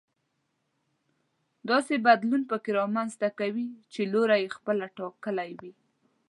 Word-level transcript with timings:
داسې 1.69 1.93
بدلون 2.05 2.41
پکې 2.51 2.71
رامنځته 2.79 3.27
کوي 3.39 3.67
چې 3.93 4.01
لوری 4.11 4.37
يې 4.43 4.53
خپله 4.57 4.85
ټاکلی 4.97 5.51
وي. 5.59 5.71